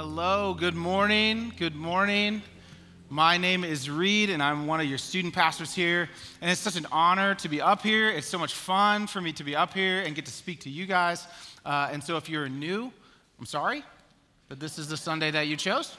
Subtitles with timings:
[0.00, 1.52] Hello, good morning.
[1.56, 2.40] Good morning.
[3.10, 6.08] My name is Reed, and I'm one of your student pastors here.
[6.40, 8.08] And it's such an honor to be up here.
[8.08, 10.70] It's so much fun for me to be up here and get to speak to
[10.70, 11.26] you guys.
[11.66, 12.92] Uh, and so, if you're new,
[13.40, 13.82] I'm sorry,
[14.48, 15.96] but this is the Sunday that you chose.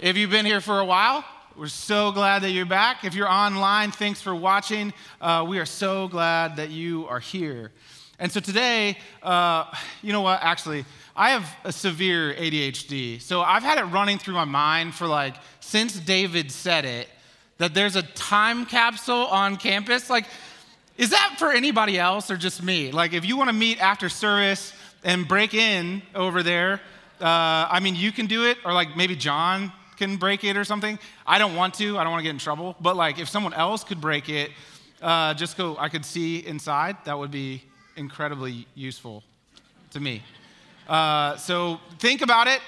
[0.00, 1.24] if you've been here for a while,
[1.56, 3.04] we're so glad that you're back.
[3.04, 4.92] If you're online, thanks for watching.
[5.20, 7.70] Uh, we are so glad that you are here.
[8.22, 9.64] And so today, uh,
[10.00, 10.38] you know what?
[10.42, 10.84] Actually,
[11.16, 13.20] I have a severe ADHD.
[13.20, 17.08] So I've had it running through my mind for like since David said it
[17.58, 20.08] that there's a time capsule on campus.
[20.08, 20.26] Like,
[20.96, 22.92] is that for anybody else or just me?
[22.92, 26.74] Like, if you want to meet after service and break in over there,
[27.20, 30.62] uh, I mean, you can do it, or like maybe John can break it or
[30.62, 30.96] something.
[31.26, 32.76] I don't want to, I don't want to get in trouble.
[32.80, 34.52] But like, if someone else could break it,
[35.00, 37.64] uh, just go, I could see inside, that would be
[37.96, 39.22] incredibly useful
[39.90, 40.22] to me.
[40.88, 42.60] Uh, so think about it.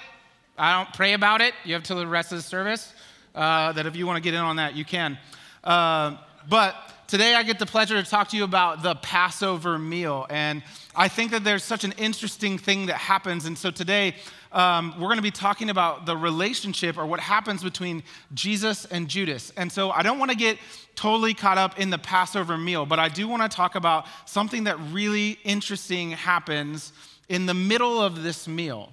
[0.56, 1.54] I don't pray about it.
[1.64, 2.92] You have till the rest of the service.
[3.34, 5.18] Uh, that if you want to get in on that, you can.
[5.64, 6.16] Uh,
[6.48, 6.76] but
[7.08, 10.26] today I get the pleasure to talk to you about the Passover meal.
[10.30, 10.62] And
[10.94, 13.46] I think that there's such an interesting thing that happens.
[13.46, 14.14] And so today
[14.54, 19.08] um, we're going to be talking about the relationship or what happens between Jesus and
[19.08, 19.52] Judas.
[19.56, 20.58] And so I don't want to get
[20.94, 24.64] totally caught up in the Passover meal, but I do want to talk about something
[24.64, 26.92] that really interesting happens
[27.28, 28.92] in the middle of this meal.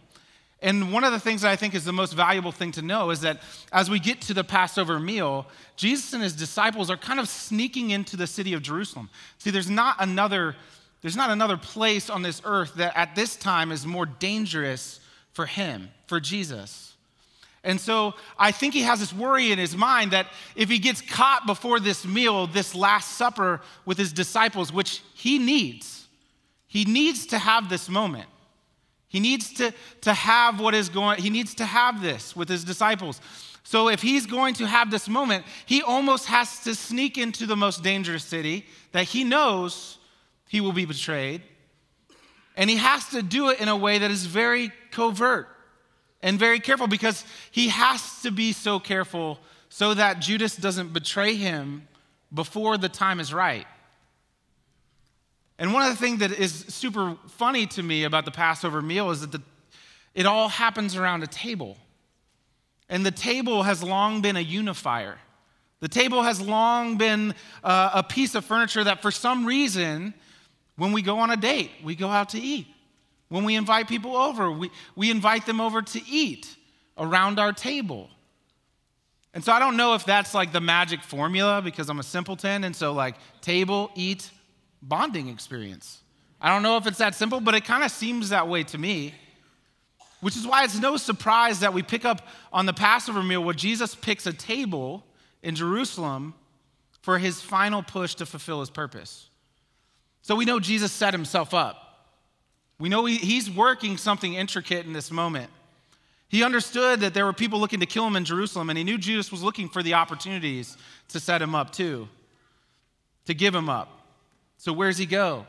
[0.64, 3.12] And one of the things that I think is the most valuable thing to know
[3.12, 7.20] is that as we get to the Passover meal, Jesus and his disciples are kind
[7.20, 9.10] of sneaking into the city of Jerusalem.
[9.38, 10.56] See, there's not another,
[11.02, 15.01] there's not another place on this earth that at this time is more dangerous
[15.34, 16.94] for him, for Jesus.
[17.64, 21.02] And so I think he has this worry in his mind that if he gets
[21.02, 26.08] caught before this meal, this Last Supper with his disciples, which he needs,
[26.68, 28.28] he needs to have this moment.
[29.10, 32.64] He needs to, to have what is going, he needs to have this with his
[32.64, 33.20] disciples.
[33.64, 37.56] So if he's going to have this moment, he almost has to sneak into the
[37.56, 39.98] most dangerous city that he knows
[40.48, 41.42] he will be betrayed.
[42.56, 45.48] And he has to do it in a way that is very covert
[46.22, 49.40] and very careful because he has to be so careful
[49.70, 51.88] so that Judas doesn't betray him
[52.34, 53.66] before the time is right.
[55.58, 59.12] And one of the things that is super funny to me about the Passover meal
[59.12, 59.42] is that the,
[60.16, 61.78] it all happens around a table.
[62.90, 65.18] And the table has long been a unifier.
[65.80, 67.34] The table has long been
[67.64, 70.14] uh, a piece of furniture that, for some reason,
[70.76, 72.68] when we go on a date, we go out to eat.
[73.30, 76.54] When we invite people over, we, we invite them over to eat
[76.98, 78.10] around our table.
[79.34, 82.66] And so I don't know if that's like the magic formula because I'm a simpleton.
[82.66, 84.30] And so, like, table, eat,
[84.82, 86.02] bonding experience.
[86.42, 88.78] I don't know if it's that simple, but it kind of seems that way to
[88.78, 89.14] me.
[90.20, 93.56] Which is why it's no surprise that we pick up on the Passover meal where
[93.56, 95.06] Jesus picks a table
[95.42, 96.36] in Jerusalem
[97.02, 99.31] for his final push to fulfill his purpose.
[100.22, 101.78] So we know Jesus set himself up.
[102.80, 105.50] We know he's working something intricate in this moment.
[106.30, 108.98] He understood that there were people looking to kill him in Jerusalem, and he knew
[108.98, 110.78] Judas was looking for the opportunities
[111.10, 112.08] to set him up too,
[113.26, 114.00] to give him up.
[114.58, 115.46] So, where's he go?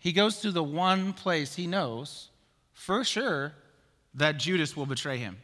[0.00, 2.28] He goes to the one place he knows
[2.72, 3.52] for sure
[4.14, 5.36] that Judas will betray him.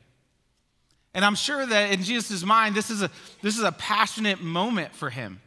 [1.14, 3.10] And I'm sure that in Jesus' mind, this is a,
[3.42, 5.40] this is a passionate moment for him.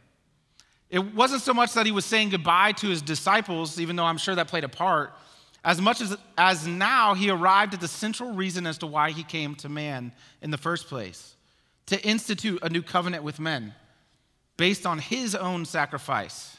[0.90, 4.18] It wasn't so much that he was saying goodbye to his disciples, even though I'm
[4.18, 5.12] sure that played a part,
[5.64, 9.22] as much as, as now he arrived at the central reason as to why he
[9.22, 10.12] came to man
[10.42, 11.34] in the first place
[11.86, 13.74] to institute a new covenant with men
[14.56, 16.56] based on his own sacrifice.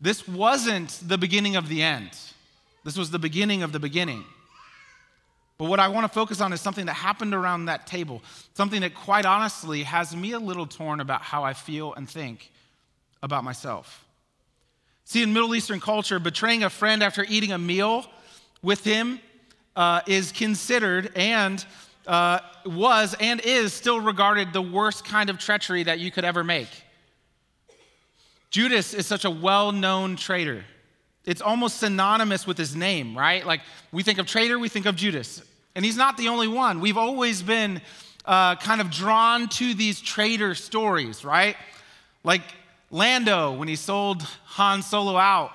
[0.00, 2.10] This wasn't the beginning of the end,
[2.84, 4.24] this was the beginning of the beginning.
[5.58, 8.22] But what I want to focus on is something that happened around that table,
[8.54, 12.52] something that quite honestly has me a little torn about how I feel and think
[13.22, 14.04] about myself.
[15.04, 18.04] See, in Middle Eastern culture, betraying a friend after eating a meal
[18.62, 19.20] with him
[19.74, 21.64] uh, is considered and
[22.06, 26.42] uh, was and is still regarded the worst kind of treachery that you could ever
[26.42, 26.68] make.
[28.50, 30.64] Judas is such a well known traitor.
[31.24, 33.46] It's almost synonymous with his name, right?
[33.46, 33.60] Like
[33.92, 35.42] we think of traitor, we think of Judas.
[35.74, 36.80] And he's not the only one.
[36.80, 37.80] We've always been
[38.24, 41.56] uh, kind of drawn to these traitor stories, right?
[42.24, 42.42] Like
[42.90, 45.50] Lando when he sold Han Solo out.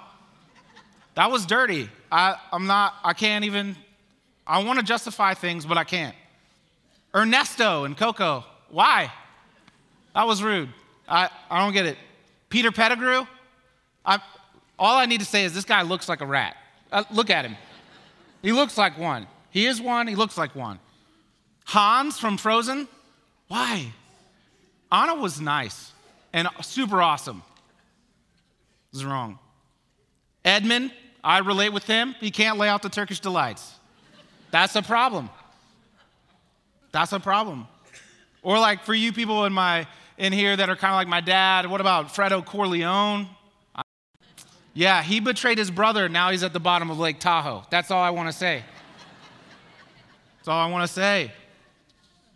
[1.15, 1.89] That was dirty.
[2.11, 3.75] I, I'm not, I can't even,
[4.45, 6.15] I want to justify things, but I can't.
[7.15, 8.43] Ernesto and Coco.
[8.69, 9.11] Why?
[10.15, 10.69] That was rude.
[11.07, 11.97] I, I don't get it.
[12.49, 13.25] Peter Pettigrew,
[14.05, 14.19] I,
[14.77, 16.55] all I need to say is this guy looks like a rat.
[16.91, 17.55] Uh, look at him.
[18.41, 19.27] He looks like one.
[19.49, 20.79] He is one, he looks like one.
[21.65, 22.87] Hans from Frozen?
[23.47, 23.91] Why?
[24.91, 25.92] Anna was nice
[26.33, 27.43] and super awesome.
[28.91, 29.39] This is wrong.
[30.43, 30.91] Edmund,
[31.23, 32.15] I relate with him.
[32.19, 33.75] He can't lay out the Turkish delights.
[34.51, 35.29] That's a problem.
[36.91, 37.67] That's a problem.
[38.41, 39.87] Or like for you people in my
[40.17, 43.27] in here that are kind of like my dad, what about Fredo Corleone?
[44.75, 46.09] Yeah, he betrayed his brother.
[46.09, 47.63] Now he's at the bottom of Lake Tahoe.
[47.69, 48.63] That's all I want to say.
[50.37, 51.31] That's all I want to say.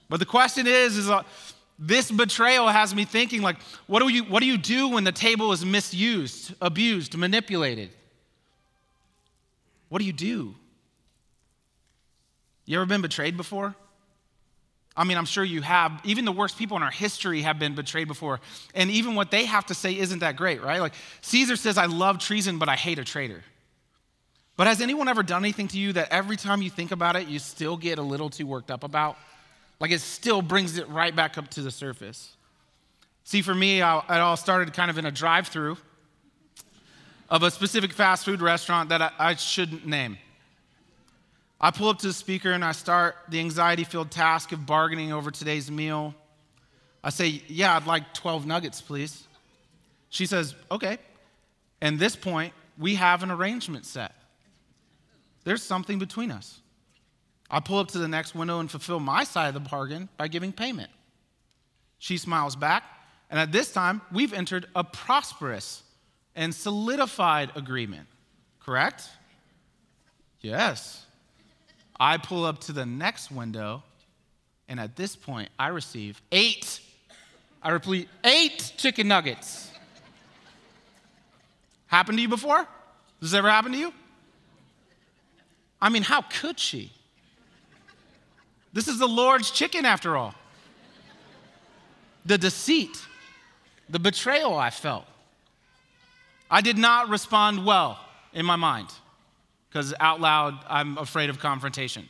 [0.09, 1.23] But the question is, is uh,
[1.79, 5.11] this betrayal has me thinking like, what do you what do you do when the
[5.11, 7.89] table is misused, abused, manipulated?
[9.89, 10.55] What do you do?
[12.65, 13.75] You ever been betrayed before?
[14.95, 16.01] I mean, I'm sure you have.
[16.03, 18.39] Even the worst people in our history have been betrayed before.
[18.73, 20.81] And even what they have to say isn't that great, right?
[20.81, 23.43] Like Caesar says, I love treason, but I hate a traitor.
[24.57, 27.27] But has anyone ever done anything to you that every time you think about it,
[27.27, 29.17] you still get a little too worked up about?
[29.79, 32.35] Like it still brings it right back up to the surface.
[33.23, 35.77] See, for me, it all started kind of in a drive through
[37.29, 40.17] of a specific fast food restaurant that I shouldn't name.
[41.59, 45.11] I pull up to the speaker and I start the anxiety filled task of bargaining
[45.11, 46.13] over today's meal.
[47.03, 49.27] I say, Yeah, I'd like 12 nuggets, please.
[50.09, 50.97] She says, Okay.
[51.81, 54.13] And this point, we have an arrangement set.
[55.43, 56.59] There's something between us.
[57.49, 60.27] I pull up to the next window and fulfill my side of the bargain by
[60.27, 60.89] giving payment.
[61.99, 62.83] She smiles back,
[63.29, 65.83] and at this time, we've entered a prosperous
[66.35, 68.07] and solidified agreement.
[68.59, 69.09] Correct?
[70.41, 71.05] Yes.
[71.99, 73.81] I pull up to the next window,
[74.67, 76.79] and at this point, I receive eight,
[77.63, 79.71] I repeat, eight chicken nuggets.
[81.87, 82.67] Happened to you before?
[83.21, 83.93] Does this ever happen to you?
[85.81, 86.91] I mean, how could she?
[88.77, 90.35] This is the Lord's chicken, after all.
[92.27, 93.03] The deceit,
[93.89, 95.05] the betrayal I felt.
[96.51, 97.99] I did not respond well
[98.33, 98.89] in my mind
[99.67, 102.07] because out loud, I'm afraid of confrontation.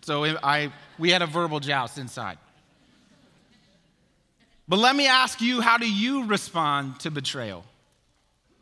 [0.00, 2.38] So I, we had a verbal joust inside.
[4.66, 7.66] But let me ask you how do you respond to betrayal?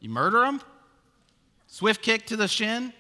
[0.01, 0.61] You murder them?
[1.69, 2.93] Swift kick to the shin?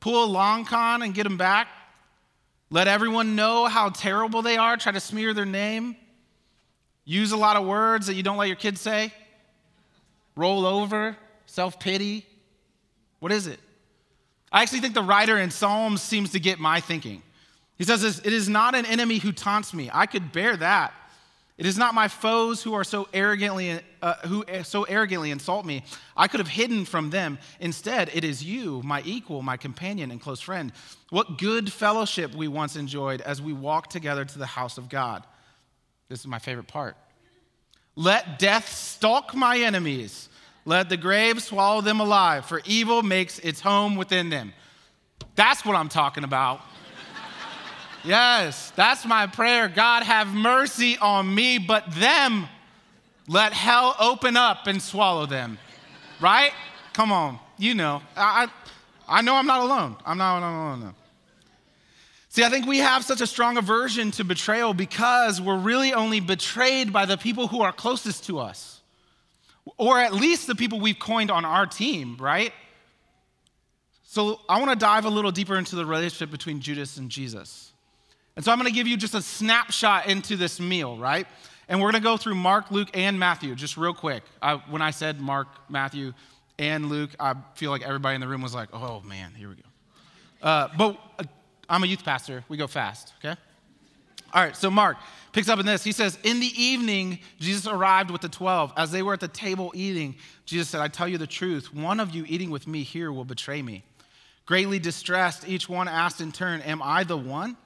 [0.00, 1.68] Pull a long con and get them back?
[2.70, 5.96] Let everyone know how terrible they are, try to smear their name?
[7.04, 9.12] Use a lot of words that you don't let your kids say?
[10.36, 11.16] Roll over?
[11.46, 12.24] Self pity?
[13.18, 13.58] What is it?
[14.52, 17.22] I actually think the writer in Psalms seems to get my thinking.
[17.76, 19.90] He says It is not an enemy who taunts me.
[19.92, 20.94] I could bear that.
[21.60, 25.84] It is not my foes who are so arrogantly uh, who so arrogantly insult me.
[26.16, 27.38] I could have hidden from them.
[27.60, 30.72] Instead, it is you, my equal, my companion and close friend.
[31.10, 35.22] What good fellowship we once enjoyed as we walked together to the house of God.
[36.08, 36.96] This is my favorite part.
[37.94, 40.30] Let death stalk my enemies.
[40.64, 44.54] Let the grave swallow them alive, for evil makes its home within them.
[45.34, 46.62] That's what I'm talking about.
[48.04, 49.68] Yes, that's my prayer.
[49.68, 52.48] God, have mercy on me, but them,
[53.28, 55.58] let hell open up and swallow them.
[56.20, 56.52] Right?
[56.92, 58.02] Come on, you know.
[58.16, 58.48] I,
[59.08, 59.96] I know I'm not alone.
[60.04, 60.94] I'm not, I'm not alone.
[62.28, 66.20] See, I think we have such a strong aversion to betrayal because we're really only
[66.20, 68.80] betrayed by the people who are closest to us
[69.76, 72.52] or at least the people we've coined on our team, right?
[74.04, 77.69] So I want to dive a little deeper into the relationship between Judas and Jesus.
[78.40, 81.26] And so I'm going to give you just a snapshot into this meal, right?
[81.68, 84.22] And we're going to go through Mark, Luke, and Matthew just real quick.
[84.40, 86.14] I, when I said Mark, Matthew,
[86.58, 89.56] and Luke, I feel like everybody in the room was like, oh man, here we
[89.56, 89.62] go.
[90.42, 91.24] Uh, but uh,
[91.68, 92.42] I'm a youth pastor.
[92.48, 93.38] We go fast, okay?
[94.32, 94.96] All right, so Mark
[95.34, 95.84] picks up in this.
[95.84, 98.72] He says, In the evening, Jesus arrived with the 12.
[98.74, 100.14] As they were at the table eating,
[100.46, 103.26] Jesus said, I tell you the truth, one of you eating with me here will
[103.26, 103.84] betray me.
[104.46, 107.58] Greatly distressed, each one asked in turn, Am I the one?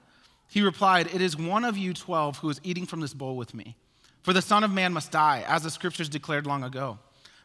[0.48, 3.54] He replied, It is one of you 12 who is eating from this bowl with
[3.54, 3.76] me.
[4.22, 6.98] For the Son of Man must die, as the scriptures declared long ago.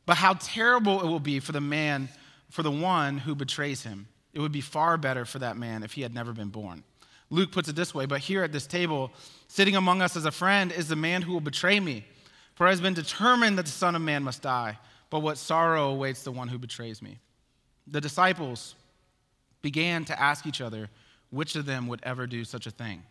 [0.05, 2.09] But how terrible it will be for the man,
[2.49, 4.07] for the one who betrays him.
[4.33, 6.83] It would be far better for that man if he had never been born.
[7.29, 9.11] Luke puts it this way But here at this table,
[9.47, 12.05] sitting among us as a friend, is the man who will betray me.
[12.55, 14.77] For it has been determined that the Son of Man must die,
[15.09, 17.19] but what sorrow awaits the one who betrays me.
[17.87, 18.75] The disciples
[19.61, 20.89] began to ask each other
[21.29, 23.03] which of them would ever do such a thing.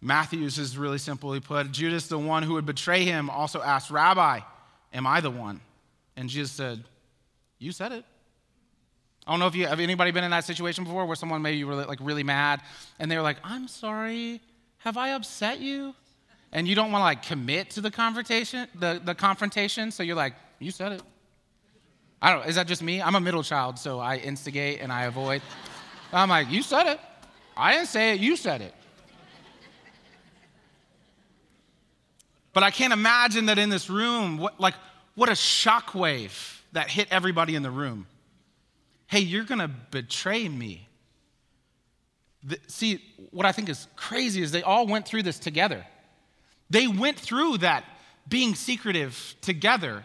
[0.00, 4.40] Matthew's is really simply put Judas, the one who would betray him, also asked, Rabbi,
[4.94, 5.60] am I the one?
[6.16, 6.84] And Jesus said,
[7.58, 8.04] You said it.
[9.26, 11.52] I don't know if you have anybody been in that situation before where someone made
[11.52, 12.62] you really, like really mad
[12.98, 14.40] and they were like, I'm sorry,
[14.78, 15.94] have I upset you?
[16.52, 20.16] And you don't want to like commit to the confrontation, the, the confrontation, so you're
[20.16, 21.02] like, you said it.
[22.20, 23.00] I don't, know, is that just me?
[23.00, 25.42] I'm a middle child, so I instigate and I avoid.
[26.12, 27.00] I'm like, you said it.
[27.56, 28.74] I didn't say it, you said it.
[32.52, 34.74] But I can't imagine that in this room, what, like,
[35.14, 38.06] what a shockwave that hit everybody in the room.
[39.06, 40.88] Hey, you're gonna betray me.
[42.42, 45.84] The, see, what I think is crazy is they all went through this together.
[46.70, 47.84] They went through that
[48.28, 50.04] being secretive together.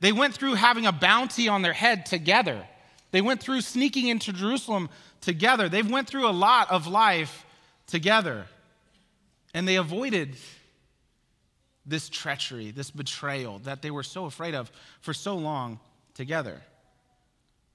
[0.00, 2.66] They went through having a bounty on their head together.
[3.12, 4.88] They went through sneaking into Jerusalem
[5.22, 5.70] together.
[5.70, 7.46] They've went through a lot of life
[7.86, 8.44] together.
[9.54, 10.36] And they avoided
[11.86, 15.80] this treachery, this betrayal that they were so afraid of for so long
[16.14, 16.60] together.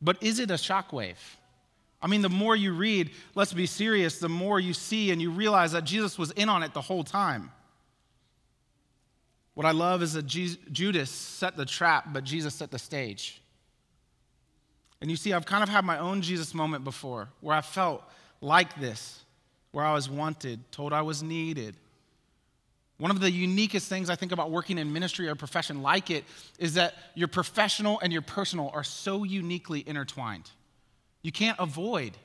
[0.02, 1.18] But is it a shockwave?
[2.02, 5.32] I mean, the more you read, let's be serious, the more you see and you
[5.32, 7.52] realize that Jesus was in on it the whole time.
[9.56, 13.42] What I love is that Judas set the trap, but Jesus set the stage.
[15.02, 18.04] And you see, I've kind of had my own Jesus moment before where I felt
[18.42, 19.24] like this,
[19.72, 21.76] where I was wanted, told I was needed.
[22.98, 26.24] One of the uniquest things I think about working in ministry or profession like it
[26.58, 30.50] is that your professional and your personal are so uniquely intertwined.
[31.22, 32.18] You can't avoid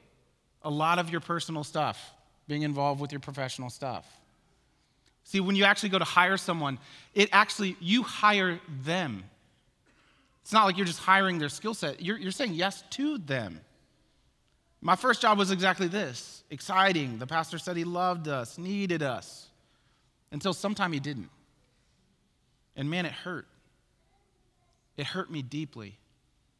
[0.63, 2.15] a lot of your personal stuff
[2.49, 4.07] being involved with your professional stuff.
[5.25, 6.79] See, when you actually go to hire someone,
[7.15, 9.25] it actually, you hire them.
[10.43, 13.61] It's not like you're just hiring their skill set, you're, you're saying yes to them.
[14.81, 17.19] My first job was exactly this exciting.
[17.19, 19.49] The pastor said he loved us, needed us,
[20.33, 21.31] until sometime he didn't.
[22.75, 23.47] And man, it hurt.
[24.97, 25.89] It hurt me deeply.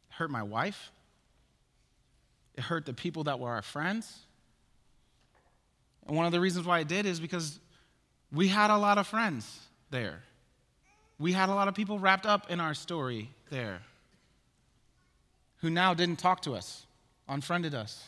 [0.09, 0.91] It hurt my wife.
[2.55, 4.19] It hurt the people that were our friends.
[6.07, 7.59] And one of the reasons why it did is because
[8.31, 9.59] we had a lot of friends
[9.89, 10.23] there.
[11.23, 13.79] We had a lot of people wrapped up in our story there
[15.61, 16.85] who now didn't talk to us,
[17.29, 18.05] unfriended us.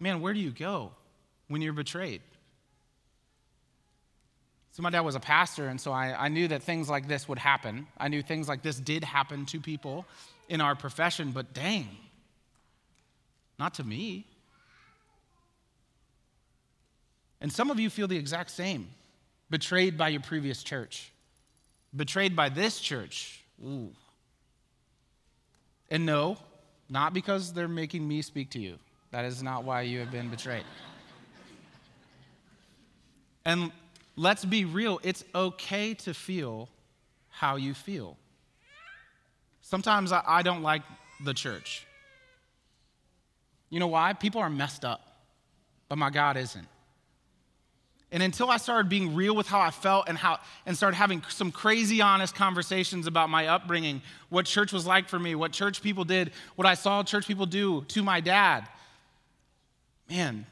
[0.00, 0.90] Man, where do you go
[1.46, 2.22] when you're betrayed?
[4.72, 7.28] So, my dad was a pastor, and so I, I knew that things like this
[7.28, 7.86] would happen.
[7.96, 10.06] I knew things like this did happen to people
[10.48, 11.86] in our profession, but dang,
[13.60, 14.26] not to me.
[17.40, 18.88] And some of you feel the exact same
[19.50, 21.12] betrayed by your previous church,
[21.94, 23.42] betrayed by this church.
[23.64, 23.90] Ooh.
[25.90, 26.36] And no,
[26.88, 28.78] not because they're making me speak to you.
[29.10, 30.64] That is not why you have been betrayed.
[33.44, 33.70] and
[34.16, 36.68] let's be real, it's okay to feel
[37.30, 38.16] how you feel.
[39.60, 40.82] Sometimes I, I don't like
[41.24, 41.86] the church.
[43.70, 44.12] You know why?
[44.12, 45.00] People are messed up,
[45.88, 46.66] but my God isn't.
[48.14, 51.20] And until I started being real with how I felt and how and started having
[51.30, 55.82] some crazy honest conversations about my upbringing, what church was like for me, what church
[55.82, 58.68] people did, what I saw church people do to my dad.
[60.08, 60.46] Man,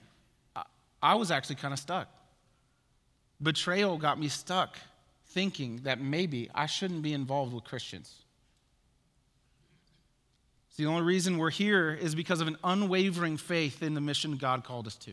[1.01, 2.09] I was actually kind of stuck.
[3.41, 4.77] Betrayal got me stuck
[5.27, 8.13] thinking that maybe I shouldn't be involved with Christians.
[10.77, 14.65] The only reason we're here is because of an unwavering faith in the mission God
[14.65, 15.13] called us to.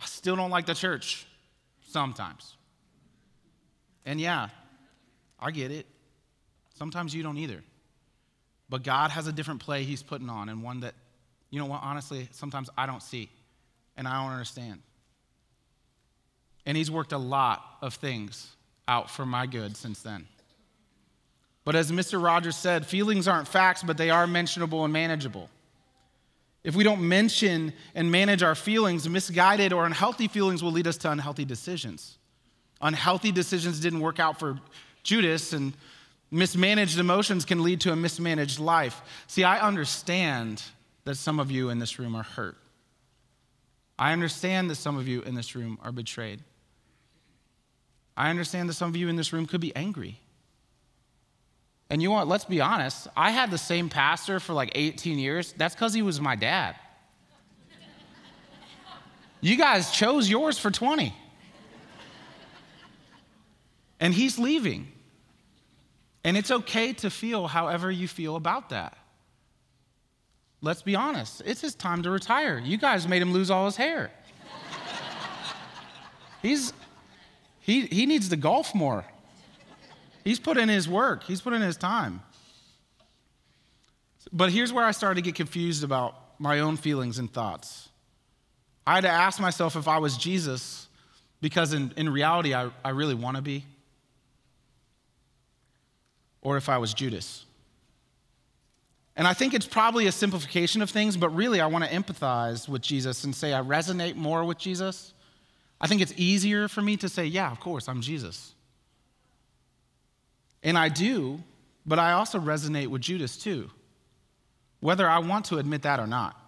[0.00, 1.26] I still don't like the church
[1.88, 2.56] sometimes.
[4.04, 4.48] And yeah,
[5.40, 5.86] I get it.
[6.74, 7.62] Sometimes you don't either.
[8.68, 10.94] But God has a different play He's putting on, and one that,
[11.50, 13.30] you know what, honestly, sometimes I don't see
[13.96, 14.82] and I don't understand.
[16.66, 18.50] And He's worked a lot of things
[18.88, 20.26] out for my good since then.
[21.64, 22.22] But as Mr.
[22.22, 25.50] Rogers said, feelings aren't facts, but they are mentionable and manageable.
[26.66, 30.96] If we don't mention and manage our feelings, misguided or unhealthy feelings will lead us
[30.98, 32.18] to unhealthy decisions.
[32.80, 34.58] Unhealthy decisions didn't work out for
[35.04, 35.74] Judas, and
[36.32, 39.00] mismanaged emotions can lead to a mismanaged life.
[39.28, 40.60] See, I understand
[41.04, 42.56] that some of you in this room are hurt.
[43.96, 46.40] I understand that some of you in this room are betrayed.
[48.16, 50.18] I understand that some of you in this room could be angry.
[51.88, 55.54] And you want, let's be honest, I had the same pastor for like 18 years.
[55.56, 56.76] That's because he was my dad.
[59.40, 61.14] you guys chose yours for 20.
[64.00, 64.88] And he's leaving.
[66.24, 68.98] And it's okay to feel however you feel about that.
[70.60, 72.58] Let's be honest, it's his time to retire.
[72.58, 74.10] You guys made him lose all his hair.
[76.42, 76.72] He's,
[77.60, 79.04] he, he needs to golf more.
[80.26, 82.20] He's put in his work, he's put in his time.
[84.32, 87.90] But here's where I started to get confused about my own feelings and thoughts.
[88.84, 90.88] I had to ask myself if I was Jesus,
[91.40, 93.64] because in, in reality, I, I really want to be,
[96.42, 97.44] or if I was Judas.
[99.14, 102.68] And I think it's probably a simplification of things, but really I want to empathize
[102.68, 105.14] with Jesus and say I resonate more with Jesus.
[105.80, 108.55] I think it's easier for me to say, yeah, of course, I'm Jesus.
[110.62, 111.42] And I do,
[111.84, 113.70] but I also resonate with Judas too,
[114.80, 116.40] whether I want to admit that or not.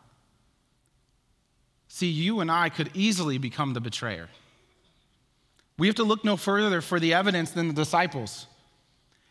[1.88, 4.28] See, you and I could easily become the betrayer.
[5.78, 8.46] We have to look no further for the evidence than the disciples.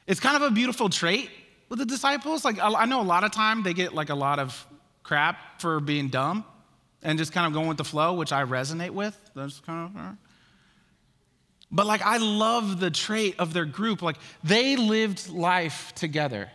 [0.07, 1.29] It's kind of a beautiful trait
[1.69, 2.45] with the disciples.
[2.45, 4.65] Like, I know a lot of time they get like a lot of
[5.03, 6.45] crap for being dumb
[7.03, 9.17] and just kind of going with the flow, which I resonate with.
[9.35, 10.01] That's kind of.
[10.01, 10.11] Uh,
[11.71, 14.01] But like, I love the trait of their group.
[14.01, 16.49] Like, they lived life together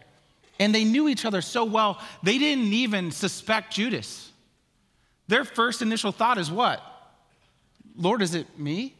[0.59, 4.31] and they knew each other so well, they didn't even suspect Judas.
[5.29, 6.83] Their first initial thought is what?
[7.97, 8.95] Lord, is it me?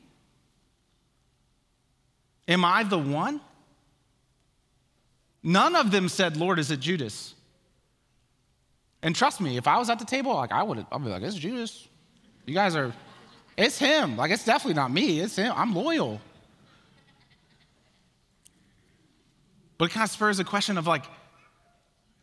[2.49, 3.41] Am I the one?
[5.43, 7.35] None of them said, Lord, is it Judas?
[9.03, 11.23] And trust me, if I was at the table, like I would, I'd be like,
[11.23, 11.89] it's Judas.
[12.47, 12.93] You guys are,
[13.57, 14.17] it's him.
[14.17, 15.21] Like it's definitely not me.
[15.21, 15.53] It's him.
[15.55, 16.21] I'm loyal.
[19.79, 21.05] But it kind of spurs a question of like,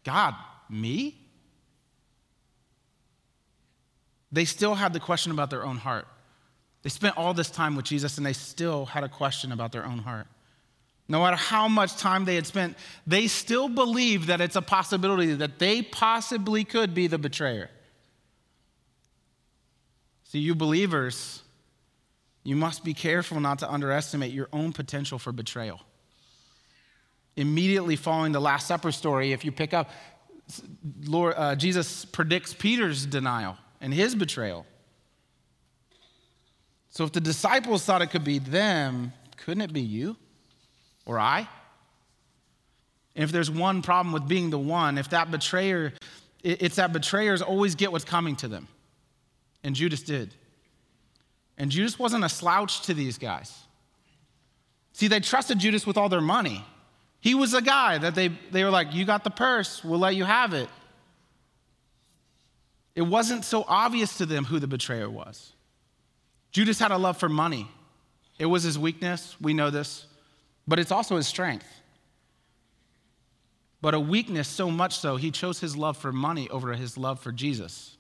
[0.03, 0.33] God,
[0.69, 1.15] me?
[4.31, 6.07] They still had the question about their own heart.
[6.83, 9.85] They spent all this time with Jesus and they still had a question about their
[9.85, 10.27] own heart.
[11.07, 15.33] No matter how much time they had spent, they still believed that it's a possibility
[15.33, 17.69] that they possibly could be the betrayer.
[20.29, 21.41] See, you believers,
[22.43, 25.81] you must be careful not to underestimate your own potential for betrayal.
[27.35, 29.89] Immediately following the Last Supper story, if you pick up,
[31.03, 34.65] Lord, uh, Jesus predicts Peter's denial and his betrayal.
[36.89, 40.15] So if the disciples thought it could be them, couldn't it be you?
[41.09, 41.49] or I.
[43.15, 45.91] And if there's one problem with being the one, if that betrayer,
[46.43, 48.67] it's that betrayers always get what's coming to them.
[49.63, 50.33] And Judas did.
[51.57, 53.53] And Judas wasn't a slouch to these guys.
[54.93, 56.65] See, they trusted Judas with all their money.
[57.19, 60.15] He was a guy that they, they were like, You got the purse, we'll let
[60.15, 60.69] you have it.
[62.95, 65.53] It wasn't so obvious to them who the betrayer was.
[66.51, 67.67] Judas had a love for money,
[68.37, 69.35] it was his weakness.
[69.41, 70.05] We know this
[70.69, 71.65] but it's also his strength.
[73.81, 77.19] But a weakness so much so, he chose his love for money over his love
[77.19, 77.97] for Jesus.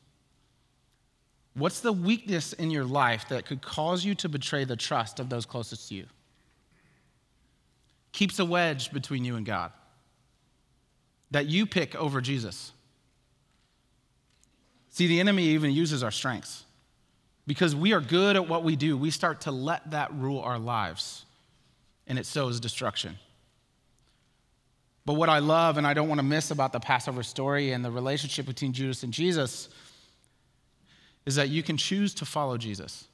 [1.53, 5.29] What's the weakness in your life that could cause you to betray the trust of
[5.29, 6.05] those closest to you?
[8.11, 9.71] Keeps a wedge between you and God
[11.31, 12.71] that you pick over Jesus.
[14.89, 16.63] See, the enemy even uses our strengths.
[17.45, 20.59] Because we are good at what we do, we start to let that rule our
[20.59, 21.25] lives
[22.05, 23.17] and it sows destruction.
[25.05, 27.83] But what I love and I don't want to miss about the Passover story and
[27.83, 29.69] the relationship between Judas and Jesus
[31.25, 33.07] is that you can choose to follow Jesus.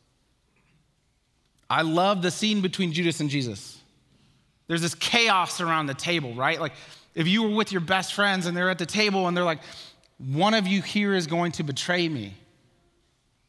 [1.69, 3.81] I love the scene between Judas and Jesus.
[4.67, 6.59] There's this chaos around the table, right?
[6.59, 6.73] Like
[7.13, 9.61] if you were with your best friends and they're at the table and they're like,
[10.17, 12.33] one of you here is going to betray me.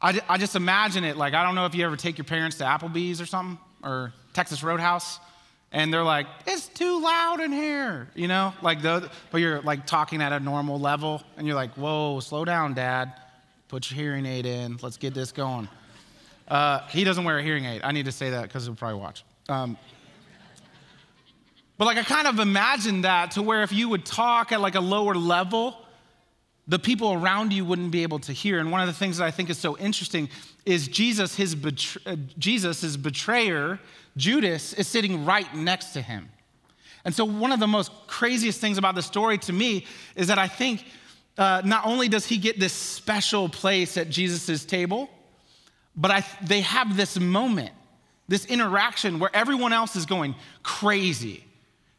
[0.01, 2.57] I, I just imagine it like, I don't know if you ever take your parents
[2.57, 5.19] to Applebee's or something or Texas Roadhouse
[5.71, 9.85] and they're like, it's too loud in here, you know, like the, but you're like
[9.85, 13.13] talking at a normal level, and you're like, whoa, slow down, Dad,
[13.67, 15.67] put your hearing aid in, let's get this going.
[16.47, 17.81] Uh, he doesn't wear a hearing aid.
[17.83, 19.23] I need to say that because he'll probably watch.
[19.49, 19.77] Um,
[21.77, 24.75] but like I kind of imagine that to where if you would talk at like
[24.75, 25.77] a lower level,
[26.67, 28.59] the people around you wouldn't be able to hear.
[28.59, 30.29] And one of the things that I think is so interesting
[30.65, 31.55] is Jesus, his
[32.05, 33.79] uh, Jesus, his betrayer,
[34.17, 36.29] Judas, is sitting right next to him.
[37.05, 40.37] And so, one of the most craziest things about the story to me is that
[40.37, 40.83] I think
[41.37, 45.09] uh, not only does he get this special place at Jesus' table,
[45.95, 47.71] but I, they have this moment,
[48.27, 51.43] this interaction where everyone else is going crazy.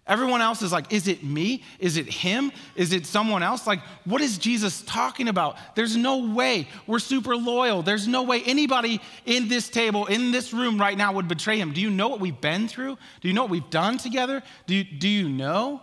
[0.06, 1.62] Everyone else is like, is it me?
[1.78, 2.50] Is it him?
[2.76, 3.66] Is it someone else?
[3.66, 5.58] Like, what is Jesus talking about?
[5.74, 6.66] There's no way.
[6.86, 7.82] We're super loyal.
[7.82, 11.74] There's no way anybody in this table, in this room right now would betray him.
[11.74, 12.96] Do you know what we've been through?
[13.20, 14.42] Do you know what we've done together?
[14.66, 15.82] Do you, do you know?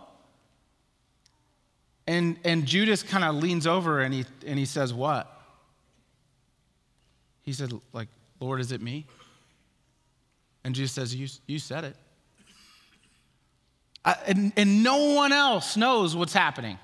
[2.06, 5.32] And, and Judas kind of leans over and he, and he says, What?
[7.42, 8.08] He said, like,
[8.40, 9.06] Lord, is it me?
[10.64, 11.96] And Jesus says, You, you said it
[14.26, 16.78] and, and no one else knows what's happening.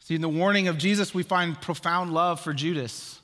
[0.00, 3.20] See, in the warning of Jesus, we find profound love for Judas.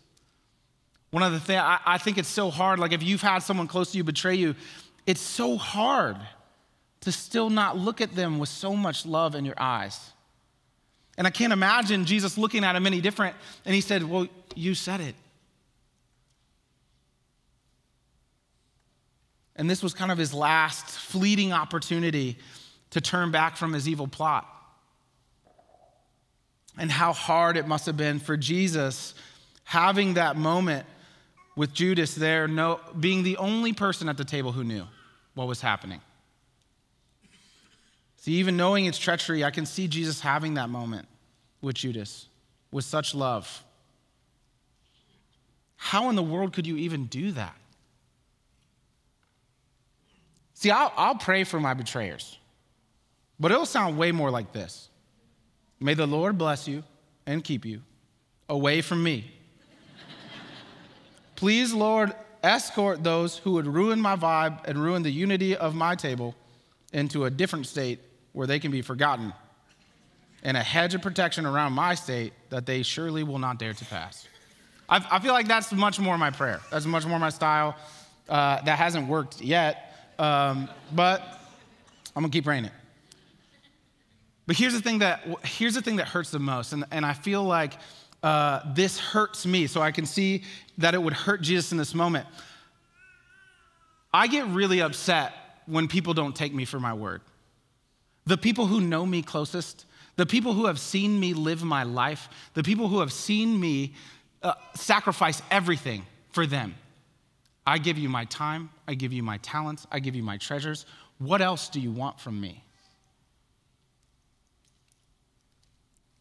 [1.10, 2.78] One of the things, I, I think it's so hard.
[2.78, 4.54] Like, if you've had someone close to you betray you,
[5.04, 6.16] it's so hard
[7.06, 10.10] to still not look at them with so much love in your eyes.
[11.16, 13.36] And I can't imagine Jesus looking at him any different.
[13.64, 15.14] And he said, Well, you said it.
[19.54, 22.38] And this was kind of his last fleeting opportunity
[22.90, 24.44] to turn back from his evil plot.
[26.76, 29.14] And how hard it must have been for Jesus
[29.62, 30.86] having that moment
[31.54, 34.86] with Judas there, no, being the only person at the table who knew
[35.34, 36.00] what was happening.
[38.26, 41.06] See, even knowing it's treachery, I can see Jesus having that moment
[41.60, 42.26] with Judas
[42.72, 43.62] with such love.
[45.76, 47.54] How in the world could you even do that?
[50.54, 52.36] See, I'll, I'll pray for my betrayers,
[53.38, 54.88] but it'll sound way more like this
[55.78, 56.82] May the Lord bless you
[57.26, 57.80] and keep you
[58.48, 59.30] away from me.
[61.36, 62.12] Please, Lord,
[62.42, 66.34] escort those who would ruin my vibe and ruin the unity of my table
[66.92, 68.00] into a different state
[68.36, 69.32] where they can be forgotten,
[70.42, 73.84] and a hedge of protection around my state that they surely will not dare to
[73.86, 74.28] pass.
[74.90, 76.60] I, feel like that's much more my prayer.
[76.70, 77.74] That's much more my style.
[78.28, 81.22] Uh, that hasn't worked yet, um, but
[82.14, 82.72] I'm gonna keep praying it.
[84.46, 87.14] But here's the thing that here's the thing that hurts the most, and, and I
[87.14, 87.72] feel like
[88.22, 89.66] uh, this hurts me.
[89.66, 90.42] So I can see
[90.76, 92.26] that it would hurt Jesus in this moment.
[94.12, 95.32] I get really upset
[95.64, 97.22] when people don't take me for my word.
[98.26, 99.86] The people who know me closest,
[100.16, 103.94] the people who have seen me live my life, the people who have seen me
[104.42, 106.74] uh, sacrifice everything for them.
[107.66, 110.86] I give you my time, I give you my talents, I give you my treasures.
[111.18, 112.62] What else do you want from me?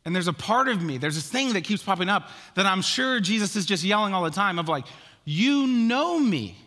[0.05, 2.81] And there's a part of me, there's this thing that keeps popping up that I'm
[2.81, 4.85] sure Jesus is just yelling all the time of like,
[5.23, 6.57] you know me.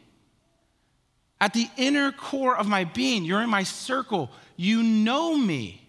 [1.40, 4.30] At the inner core of my being, you're in my circle.
[4.56, 5.88] You know me.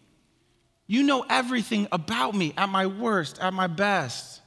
[0.85, 4.41] You know everything about me at my worst, at my best.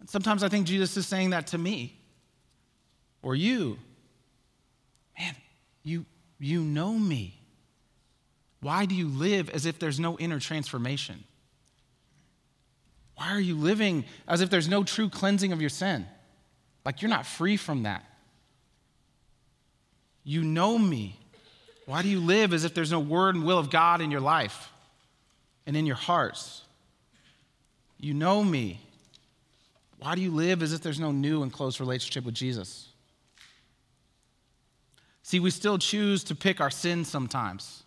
[0.00, 1.98] And sometimes I think Jesus is saying that to me
[3.22, 3.78] or you,
[5.18, 5.36] man,
[5.82, 6.04] you,
[6.38, 7.38] you know me.
[8.60, 11.24] Why do you live as if there's no inner transformation?
[13.16, 16.06] Why are you living as if there's no true cleansing of your sin?
[16.84, 18.04] Like you're not free from that.
[20.24, 21.18] You know me.
[21.86, 24.20] Why do you live as if there's no word and will of God in your
[24.20, 24.70] life
[25.66, 26.62] and in your hearts?
[27.98, 28.80] You know me.
[29.98, 32.88] Why do you live as if there's no new and close relationship with Jesus?
[35.22, 37.84] See, we still choose to pick our sins sometimes.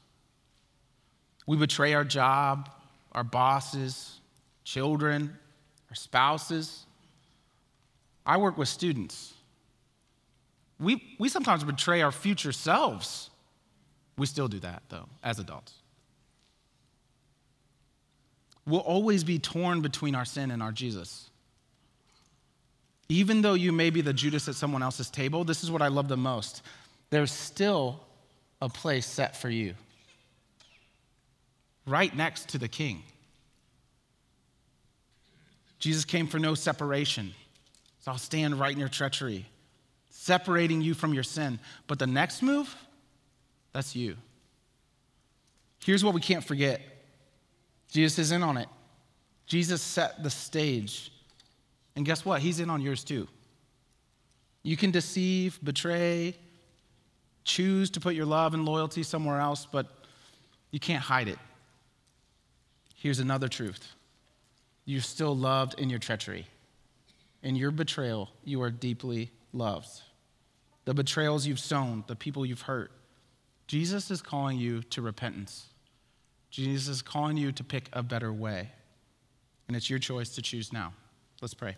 [1.45, 2.69] We betray our job,
[3.11, 4.19] our bosses,
[4.63, 5.37] children,
[5.89, 6.85] our spouses.
[8.25, 9.34] I work with students.
[10.79, 13.29] We, we sometimes betray our future selves.
[14.17, 15.73] We still do that, though, as adults.
[18.67, 21.29] We'll always be torn between our sin and our Jesus.
[23.07, 25.87] Even though you may be the Judas at someone else's table, this is what I
[25.87, 26.61] love the most
[27.11, 27.99] there's still
[28.61, 29.75] a place set for you
[31.85, 33.03] right next to the king.
[35.79, 37.33] Jesus came for no separation.
[37.99, 39.45] So I'll stand right in your treachery,
[40.25, 41.59] separating you from your sin.
[41.85, 42.75] But the next move,
[43.73, 44.17] that's you.
[45.83, 46.81] Here's what we can't forget
[47.91, 48.67] Jesus is in on it.
[49.45, 51.11] Jesus set the stage.
[51.95, 52.41] And guess what?
[52.41, 53.27] He's in on yours too.
[54.63, 56.35] You can deceive, betray,
[57.43, 59.85] choose to put your love and loyalty somewhere else, but
[60.71, 61.37] you can't hide it.
[62.95, 63.93] Here's another truth
[64.85, 66.47] you're still loved in your treachery.
[67.43, 70.01] In your betrayal, you are deeply loved.
[70.85, 72.91] The betrayals you've sown, the people you've hurt,
[73.67, 75.67] Jesus is calling you to repentance.
[76.51, 78.71] Jesus is calling you to pick a better way.
[79.67, 80.93] And it's your choice to choose now.
[81.41, 81.75] Let's pray.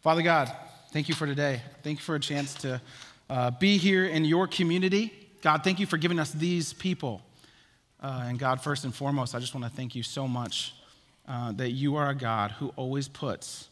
[0.00, 0.52] Father God,
[0.92, 1.62] thank you for today.
[1.82, 2.80] Thank you for a chance to
[3.28, 5.12] uh, be here in your community.
[5.40, 7.22] God, thank you for giving us these people.
[8.02, 10.74] Uh, and God, first and foremost, I just want to thank you so much
[11.28, 13.68] uh, that you are a God who always puts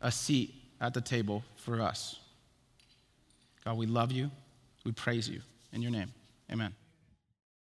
[0.00, 2.18] a seat at the table for us.
[3.64, 4.30] God, we love you.
[4.84, 5.40] We praise you.
[5.72, 6.12] In your name,
[6.50, 6.74] amen.